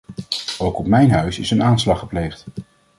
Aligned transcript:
Ook 0.57 0.77
op 0.77 0.87
mijn 0.87 1.11
huis 1.11 1.39
is 1.39 1.51
een 1.51 1.63
aanslag 1.63 1.99
gepleegd. 1.99 2.43